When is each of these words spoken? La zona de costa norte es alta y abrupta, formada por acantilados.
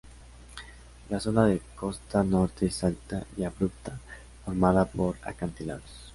La 1.11 1.19
zona 1.19 1.45
de 1.45 1.61
costa 1.75 2.23
norte 2.23 2.65
es 2.65 2.83
alta 2.83 3.23
y 3.37 3.43
abrupta, 3.43 3.99
formada 4.43 4.85
por 4.85 5.17
acantilados. 5.21 5.83